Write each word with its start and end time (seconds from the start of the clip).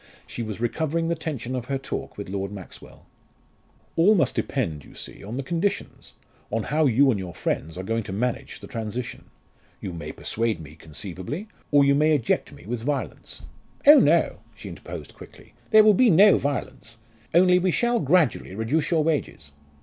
She 0.25 0.41
was 0.41 0.59
recovering 0.59 1.09
the 1.09 1.15
tension 1.15 1.55
of 1.55 1.65
her 1.65 1.77
talk 1.77 2.17
with 2.17 2.27
Lord 2.27 2.51
Maxwell. 2.51 3.05
"All 3.95 4.15
must 4.15 4.33
depend, 4.33 4.83
you 4.83 4.95
see, 4.95 5.23
on 5.23 5.37
the 5.37 5.43
conditions 5.43 6.13
on 6.49 6.63
how 6.63 6.87
you 6.87 7.11
and 7.11 7.19
your 7.19 7.35
friends 7.35 7.77
are 7.77 7.83
going 7.83 8.01
to 8.05 8.11
manage 8.11 8.61
the 8.61 8.65
transition. 8.67 9.25
You 9.79 9.93
may 9.93 10.11
persuade 10.11 10.59
me 10.59 10.73
conceivably 10.73 11.49
or 11.69 11.85
you 11.85 11.93
may 11.93 12.15
eject 12.15 12.51
me 12.51 12.65
with 12.65 12.81
violence." 12.81 13.43
"Oh, 13.85 13.99
no!" 13.99 14.39
she 14.55 14.69
interposed 14.69 15.13
quickly. 15.13 15.53
"There 15.69 15.83
will 15.83 15.93
be 15.93 16.09
no 16.09 16.39
violence. 16.39 16.97
Only 17.35 17.59
we 17.59 17.69
shall 17.69 17.99
gradually 17.99 18.55
reduce 18.55 18.89
your 18.89 19.03
wages. 19.03 19.51